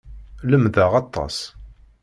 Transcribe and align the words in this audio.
Lemmdeɣ 0.49 0.91
aṭas. 1.01 1.37